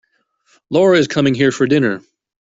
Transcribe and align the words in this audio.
Lara 0.71 0.97
is 0.97 1.07
coming 1.07 1.35
here 1.35 1.51
for 1.51 1.67
dinner. 1.67 2.01